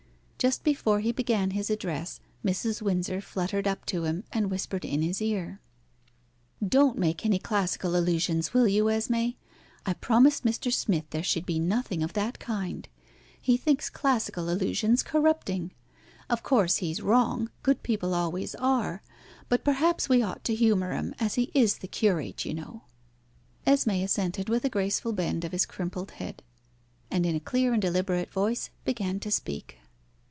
[0.43, 2.81] Just before he began his address Mrs.
[2.81, 5.59] Windsor fluttered up to him, and whispered in his ear
[6.67, 9.35] "Don't make any classical allusions, will you, Esmé?
[9.85, 10.73] I promised Mr.
[10.73, 12.89] Smith there should be nothing of that kind.
[13.39, 15.73] He thinks classical allusions corrupting.
[16.27, 19.03] Of course he's wrong good people always are
[19.47, 22.81] but perhaps we ought to humour him, as he is the curate, you know."
[23.67, 26.41] Esmé assented with a graceful bend of his crimpled head,
[27.11, 29.77] and in a clear and deliberate voice began to speak.